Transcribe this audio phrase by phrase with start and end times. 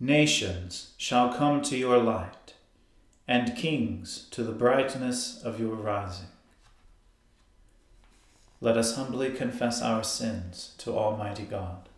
[0.00, 2.54] Nations shall come to your light,
[3.28, 6.26] and kings to the brightness of your rising.
[8.60, 11.88] Let us humbly confess our sins to Almighty God.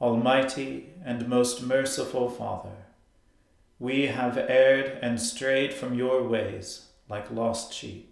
[0.00, 2.86] Almighty and most merciful Father,
[3.78, 8.11] we have erred and strayed from your ways like lost sheep.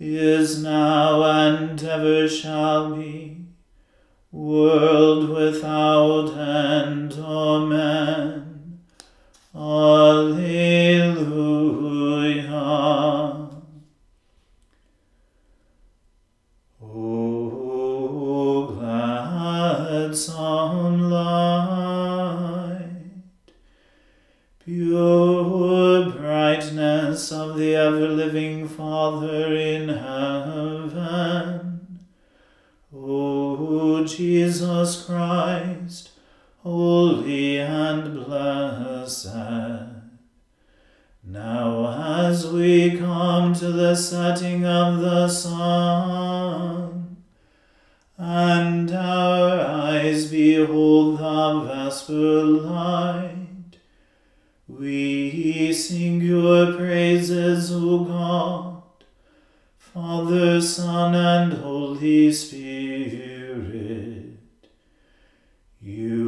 [0.00, 3.44] is now, and ever shall be,
[4.32, 7.12] world without end.
[7.12, 8.80] Amen.
[9.54, 10.40] Alleluia.
[65.82, 66.19] You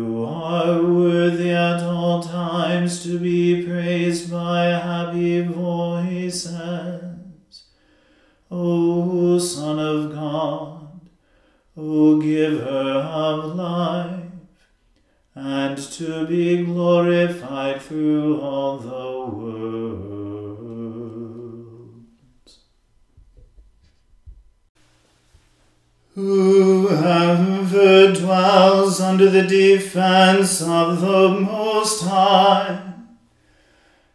[29.22, 32.92] under the defense of the Most High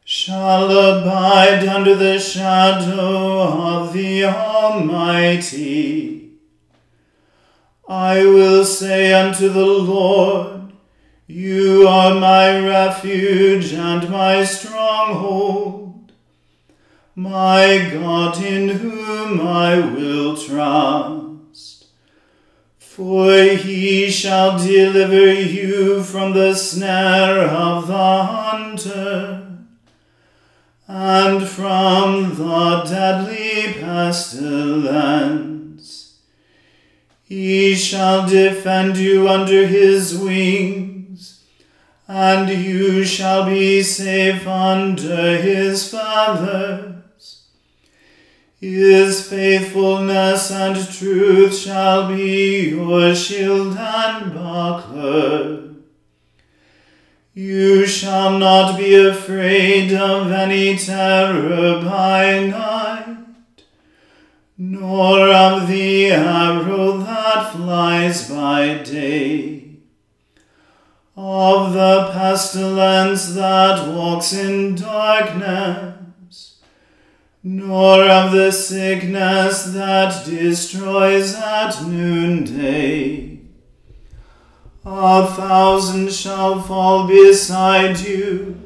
[0.03, 4.73] shall abide under the shadow of the Almighty.
[7.87, 10.73] I will say unto the Lord,
[11.25, 16.11] you are my refuge and my stronghold,
[17.15, 21.26] my God in whom I will trust.
[22.97, 29.59] For he shall deliver you from the snare of the hunter
[30.87, 34.95] and from the deadly pestilence.
[37.23, 41.43] He shall defend you under his wings
[42.07, 46.86] and you shall be safe under his feathers.
[48.59, 55.75] His faithfulness and truth shall be your shield and buckler.
[57.35, 63.17] You shall not be afraid of any terror by night,
[64.57, 69.65] nor of the arrow that flies by day,
[71.15, 75.96] of the pestilence that walks in darkness,
[77.49, 83.39] nor of the sickness that destroys at noonday.
[84.85, 88.57] A thousand shall fall beside you,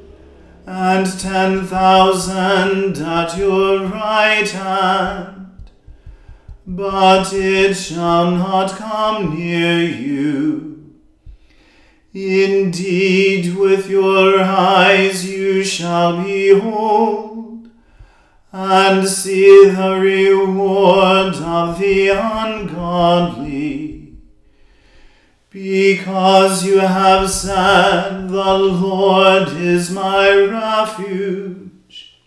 [0.65, 5.51] and ten thousand at your right hand,
[6.65, 10.95] but it shall not come near you.
[12.15, 17.30] Indeed, with your eyes you shall behold,
[18.51, 23.91] and see the reward of the ungodly
[25.51, 32.17] because you have said, The Lord is my refuge,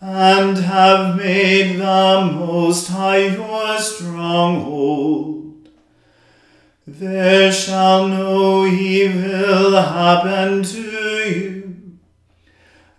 [0.00, 5.68] and have made the Most High your stronghold.
[6.86, 10.95] There shall no evil happen to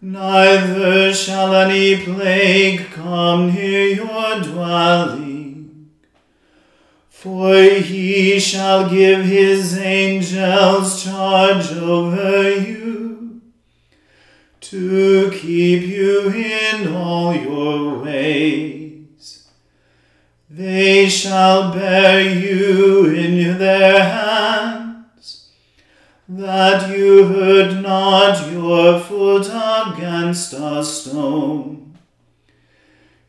[0.01, 5.89] neither shall any plague come near your dwelling.
[7.09, 13.41] For he shall give his angels charge over you,
[14.61, 19.47] to keep you in all your ways.
[20.49, 24.76] They shall bear you in their hands,
[26.37, 31.97] that you hurt not your foot against a stone.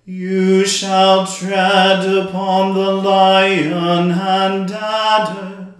[0.04, 5.74] You shall tread upon the lion and adder,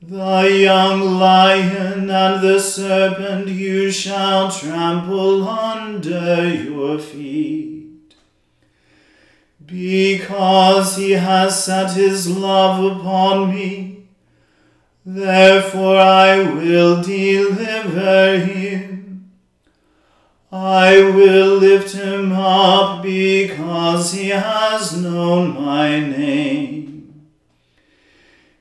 [0.00, 8.14] the young lion and the serpent you shall trample under your feet.
[9.66, 13.97] Because he has set his love upon me,
[15.08, 19.30] therefore I will deliver him.
[20.52, 27.24] I will lift him up because he has known my name.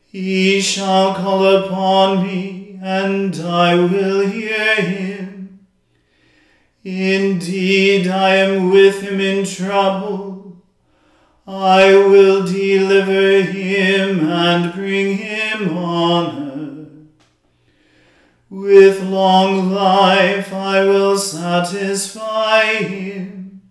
[0.06, 5.60] He shall call upon me, and I will hear him.
[6.86, 10.37] Indeed, I am with him in trouble.
[11.48, 16.88] I will deliver him and bring him honor.
[18.50, 23.62] With long life I will satisfy him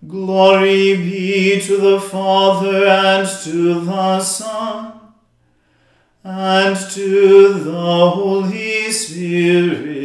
[0.06, 4.92] Glory be to the Father and to the Son
[6.22, 9.95] and to the Holy Spirit,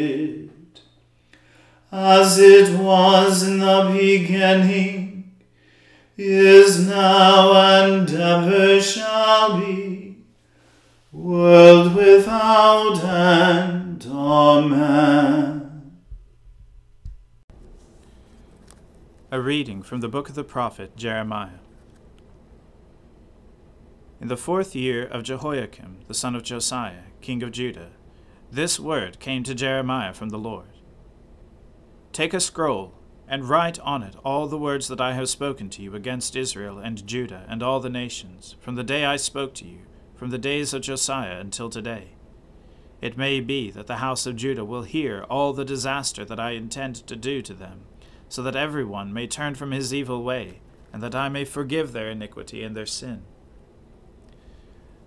[1.92, 5.36] as it was in the beginning
[6.18, 10.18] is now and ever shall be,
[11.12, 14.08] world without end.
[14.10, 15.98] Amen.
[19.34, 21.60] A reading from the book of the prophet Jeremiah.
[24.22, 27.90] In the fourth year of Jehoiakim, the son of Josiah, king of Judah,
[28.52, 30.71] this word came to Jeremiah from the Lord
[32.14, 32.94] Take a scroll
[33.26, 36.78] and write on it all the words that I have spoken to you against Israel
[36.78, 39.80] and Judah and all the nations, from the day I spoke to you,
[40.16, 42.10] from the days of Josiah until today.
[43.00, 46.52] It may be that the house of Judah will hear all the disaster that I
[46.52, 47.86] intend to do to them,
[48.28, 50.60] so that every one may turn from his evil way,
[50.92, 53.24] and that I may forgive their iniquity and their sin.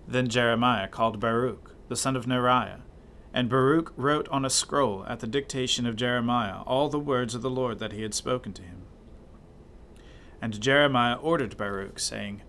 [0.07, 2.81] Then Jeremiah called Baruch, the son of Neriah,
[3.35, 7.41] and Baruch wrote on a scroll at the dictation of Jeremiah all the words of
[7.41, 8.83] the Lord that he had spoken to him.
[10.41, 12.43] And Jeremiah ordered Baruch, saying,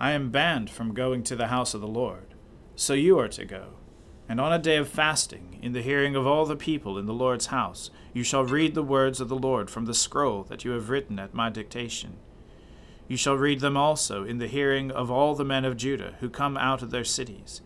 [0.00, 2.34] I am banned from going to the house of the Lord,
[2.74, 3.74] so you are to go.
[4.28, 7.14] And on a day of fasting, in the hearing of all the people in the
[7.14, 10.72] Lord's house, you shall read the words of the Lord from the scroll that you
[10.72, 12.16] have written at my dictation.
[13.06, 16.28] You shall read them also in the hearing of all the men of Judah who
[16.28, 17.60] come out of their cities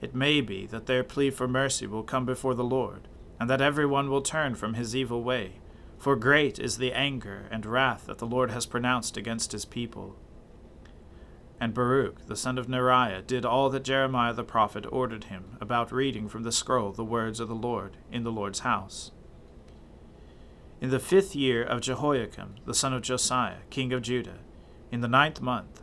[0.00, 3.08] it may be that their plea for mercy will come before the Lord,
[3.40, 5.60] and that every one will turn from his evil way.
[5.98, 10.16] For great is the anger and wrath that the Lord has pronounced against his people.
[11.58, 15.90] And Baruch the son of Neriah did all that Jeremiah the prophet ordered him about
[15.90, 19.10] reading from the scroll the words of the Lord in the Lord's house.
[20.82, 24.40] In the fifth year of Jehoiakim the son of Josiah, king of Judah,
[24.92, 25.82] in the ninth month,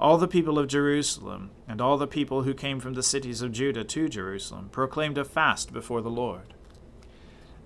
[0.00, 3.52] All the people of Jerusalem and all the people who came from the cities of
[3.52, 6.54] Judah to Jerusalem proclaimed a fast before the Lord.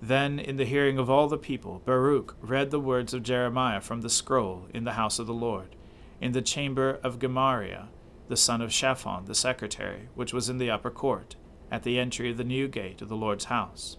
[0.01, 4.01] Then, in the hearing of all the people, Baruch read the words of Jeremiah from
[4.01, 5.77] the scroll in the house of the Lord,
[6.19, 7.85] in the chamber of Gemariah,
[8.27, 11.37] the son of Shaphan, the secretary, which was in the upper court,
[11.71, 13.95] at the entry of the new gate of the Lord's house.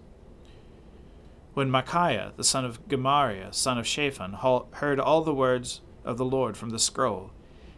[1.54, 4.34] When Micaiah, the son of Gemariah, son of Shaphan,
[4.72, 7.30] heard all the words of the Lord from the scroll,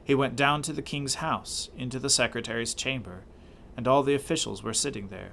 [0.08, 3.24] he went down to the king's house, into the secretary's chamber,
[3.76, 5.32] and all the officials were sitting there.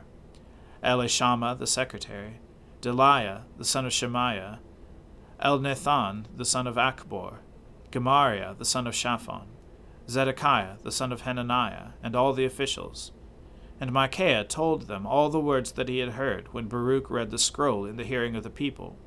[0.84, 2.42] Elishama, the secretary,
[2.82, 4.60] Delaiah the son of Shemaiah,
[5.42, 7.38] Elnathan, the son of Achbor,
[7.90, 9.48] Gemariah, the son of Shaphan,
[10.10, 13.14] Zedekiah, the son of Hananiah, and all the officials.
[13.80, 17.40] And Micaiah told them all the words that he had heard when Baruch read the
[17.40, 18.98] scroll in the hearing of the people.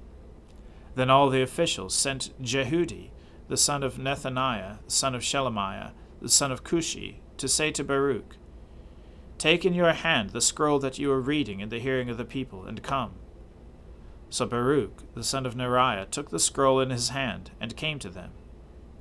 [0.95, 3.11] Then all the officials sent Jehudi,
[3.49, 7.83] the son of Nethaniah, the son of Shelemiah, the son of Cushi, to say to
[7.83, 8.37] Baruch,
[9.39, 12.25] Take in your hand the scroll that you are reading in the hearing of the
[12.25, 13.13] people, and come.
[14.31, 18.11] So Baruch, the son of Neriah, took the scroll in his hand, and came to
[18.11, 18.33] them.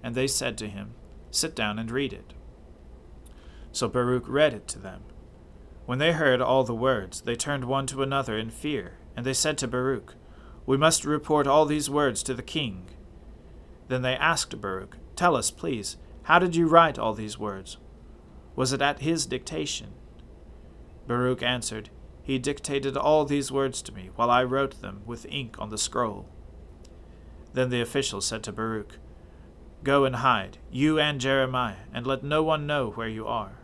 [0.03, 0.93] And they said to him,
[1.31, 2.33] Sit down and read it.
[3.71, 5.01] So Baruch read it to them.
[5.85, 9.33] When they heard all the words, they turned one to another in fear, and they
[9.33, 10.15] said to Baruch,
[10.65, 12.89] We must report all these words to the king.
[13.87, 17.77] Then they asked Baruch, Tell us, please, how did you write all these words?
[18.55, 19.93] Was it at his dictation?
[21.07, 21.89] Baruch answered,
[22.27, 25.77] he dictated all these words to me, while I wrote them with ink on the
[25.77, 26.27] scroll.
[27.53, 28.97] Then the official said to Baruch,
[29.81, 33.59] Go and hide, you and Jeremiah, and let no one know where you are.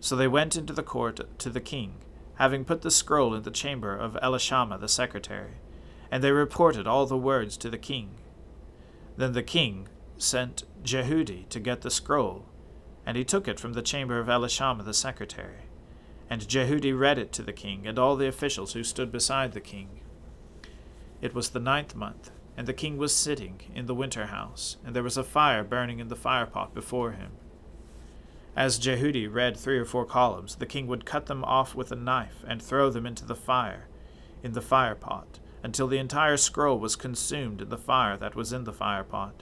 [0.00, 1.98] So they went into the court to the king,
[2.34, 5.58] having put the scroll in the chamber of Elishama the secretary,
[6.10, 8.10] and they reported all the words to the king.
[9.16, 12.46] Then the king sent Jehudi to get the scroll,
[13.06, 15.68] and he took it from the chamber of Elishama the secretary.
[16.30, 19.60] And Jehudi read it to the king and all the officials who stood beside the
[19.60, 20.00] king.
[21.20, 24.94] It was the ninth month, and the king was sitting in the winter house, and
[24.94, 27.32] there was a fire burning in the firepot before him.
[28.56, 31.96] As Jehudi read three or four columns, the king would cut them off with a
[31.96, 33.88] knife and throw them into the fire,
[34.42, 38.64] in the firepot, until the entire scroll was consumed in the fire that was in
[38.64, 39.32] the firepot.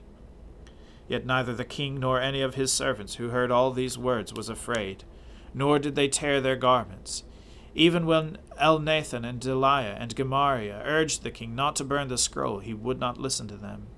[1.09, 4.49] Yet neither the king nor any of his servants who heard all these words was
[4.49, 5.03] afraid,
[5.53, 7.25] nor did they tear their garments.
[7.75, 12.61] Even when Elnathan and Delaiah and Gemariah urged the king not to burn the scroll,
[12.61, 13.89] he would not listen to them.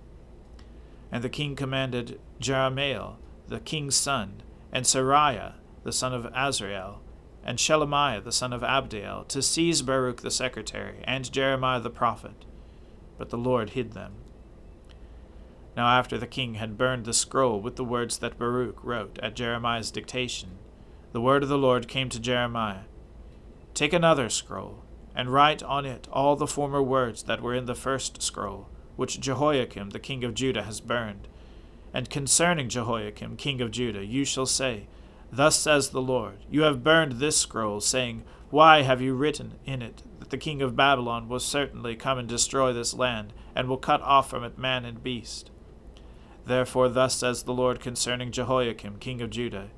[1.12, 3.16] And the king commanded Jerahmeel,
[3.48, 7.00] the king's son, and Seraiah, the son of Azriel,
[7.44, 12.44] and Shelemiah, the son of Abdeel, to seize Baruch the secretary, and Jeremiah the prophet.
[13.18, 14.14] But the Lord hid them.
[15.76, 19.36] Now after the king had burned the scroll with the words that Baruch wrote at
[19.36, 20.58] Jeremiah's dictation,
[21.12, 22.84] the word of the Lord came to Jeremiah
[23.74, 24.84] Take another scroll,
[25.14, 29.20] and write on it all the former words that were in the first scroll, which
[29.20, 31.28] Jehoiakim the king of Judah has burned.
[31.92, 34.86] And concerning Jehoiakim king of Judah, you shall say,
[35.36, 39.82] Thus says the Lord, You have burned this scroll, saying, Why have you written in
[39.82, 43.76] it that the king of Babylon will certainly come and destroy this land, and will
[43.76, 45.50] cut off from it man and beast?
[46.46, 49.70] Therefore, thus says the Lord concerning Jehoiakim king of Judah,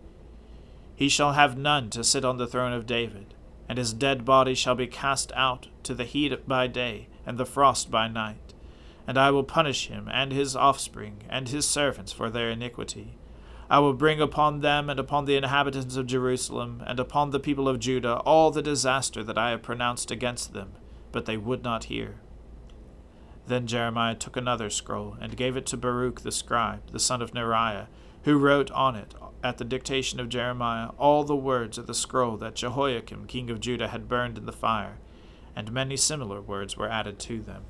[0.95, 3.33] he shall have none to sit on the throne of David,
[3.67, 7.47] and his dead body shall be cast out to the heat by day and the
[7.47, 8.53] frost by night.
[9.07, 13.17] And I will punish him and his offspring and his servants for their iniquity.
[13.69, 17.69] I will bring upon them and upon the inhabitants of Jerusalem and upon the people
[17.69, 20.73] of Judah all the disaster that I have pronounced against them,
[21.11, 22.17] but they would not hear.
[23.49, 27.33] Then Jeremiah took another scroll and gave it to Baruch the scribe, the son of
[27.33, 27.87] Neriah,
[28.23, 32.37] who wrote on it at the dictation of Jeremiah all the words of the scroll
[32.39, 34.99] that Jehoiakim king of Judah had burned in the fire,
[35.55, 37.65] and many similar words were added to them.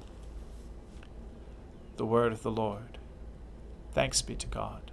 [1.97, 2.99] The word of the Lord.
[3.93, 4.93] Thanks be to God.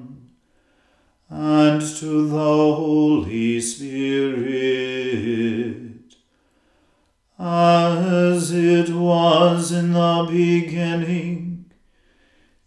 [1.33, 4.51] and to the Holy Spirit,
[7.39, 11.71] as it was in the beginning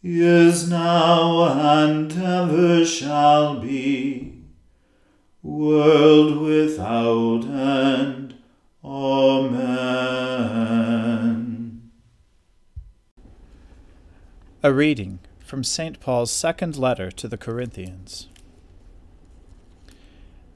[0.02, 4.33] is now and ever shall be,
[5.42, 8.35] world without end.
[8.83, 9.75] Amen.
[14.62, 16.00] A reading from St.
[16.00, 18.28] Paul's second letter to the Corinthians.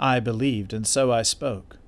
[0.00, 1.78] I believed, and so I spoke.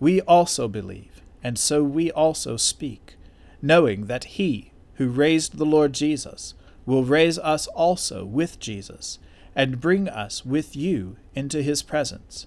[0.00, 3.16] We also believe, and so we also speak,
[3.62, 6.54] knowing that He who raised the Lord Jesus
[6.86, 9.18] will raise us also with Jesus
[9.56, 12.46] and bring us with you into his presence.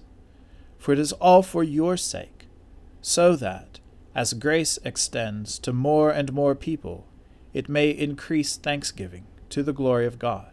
[0.78, 2.46] For it is all for your sake,
[3.02, 3.80] so that,
[4.14, 7.06] as grace extends to more and more people,
[7.52, 10.52] it may increase thanksgiving to the glory of God.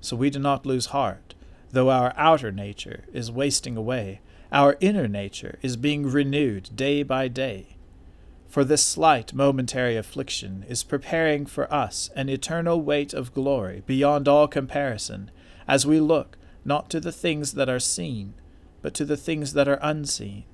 [0.00, 1.34] So we do not lose heart,
[1.76, 7.28] though our outer nature is wasting away, our inner nature is being renewed day by
[7.28, 7.76] day.
[8.48, 14.26] For this slight momentary affliction is preparing for us an eternal weight of glory beyond
[14.26, 15.30] all comparison
[15.68, 18.32] as we look not to the things that are seen,
[18.80, 20.44] but to the things that are unseen.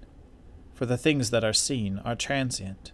[0.75, 2.91] For the things that are seen are transient,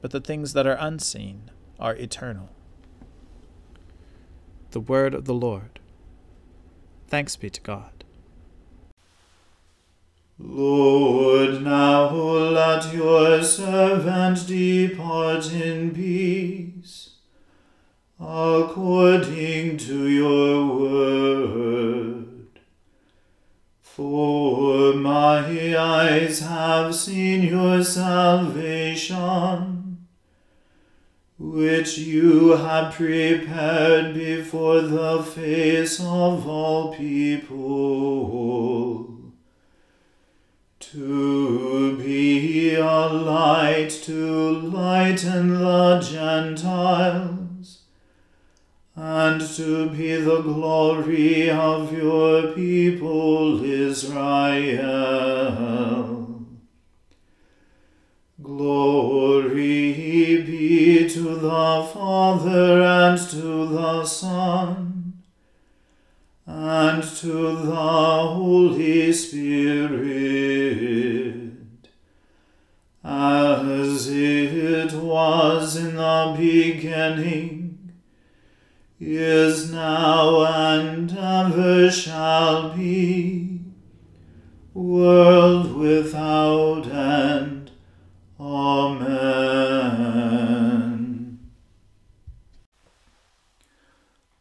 [0.00, 2.50] but the things that are unseen are eternal.
[4.70, 5.80] The Word of the Lord.
[7.12, 8.04] Thanks be to God.
[10.38, 17.16] Lord, now let your servant depart in peace,
[18.18, 22.60] according to your word.
[23.82, 29.81] For my eyes have seen your salvation,
[31.42, 39.08] which you have prepared before the face of all people
[40.78, 47.80] to be a light to lighten the Gentiles,
[48.94, 51.71] and to be the glory of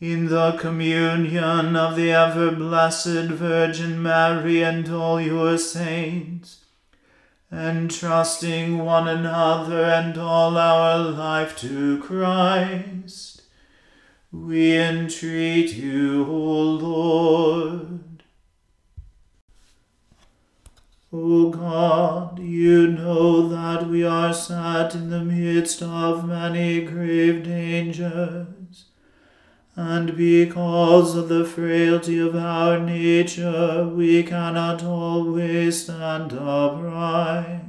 [0.00, 6.64] in the communion of the ever blessed Virgin Mary and all your saints,
[7.52, 13.42] entrusting one another and all our life to Christ,
[14.32, 18.00] we entreat you, O Lord.
[21.12, 28.63] O God, you know that we are sat in the midst of many grave dangers
[29.76, 37.62] and because of the frailty of our nature, we cannot always stand upright.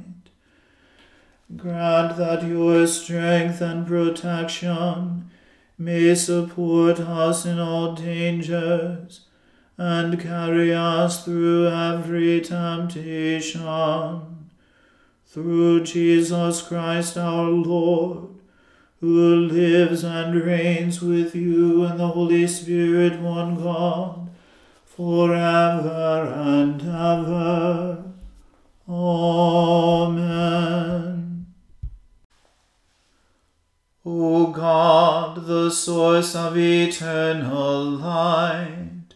[1.56, 5.30] Grant that your strength and protection
[5.78, 9.26] may support us in all dangers
[9.76, 13.66] and carry us through every temptation.
[15.26, 18.35] Through Jesus Christ our Lord
[19.00, 24.30] who lives and reigns with you and the Holy Spirit, one God,
[24.84, 28.04] forever and ever.
[28.88, 30.26] Amen.
[34.04, 39.14] O God, the source of eternal light,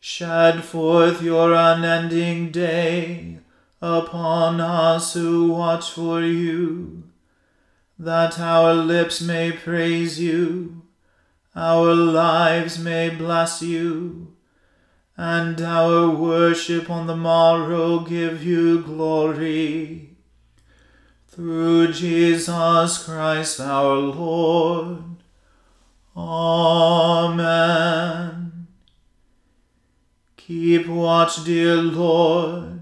[0.00, 3.38] shed forth your unending day
[3.80, 7.01] upon us who watch for you
[8.02, 10.82] that our lips may praise you,
[11.54, 14.34] our lives may bless you,
[15.16, 20.16] and our worship on the morrow give you glory
[21.28, 25.04] through Jesus Christ our Lord.
[26.16, 27.46] Amen.
[30.36, 32.81] Keep watch, dear Lord,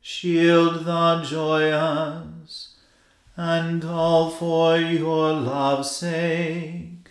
[0.00, 2.76] shield the joyous,
[3.36, 7.08] and all for your love's sake.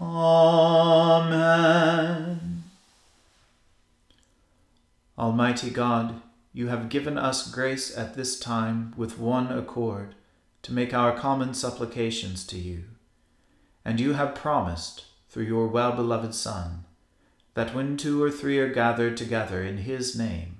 [0.00, 1.40] Amen.
[5.18, 6.22] Almighty God,
[6.54, 10.14] you have given us grace at this time with one accord
[10.62, 12.84] to make our common supplications to you.
[13.84, 16.84] And you have promised, through your well beloved Son,
[17.54, 20.59] that when two or three are gathered together in his name,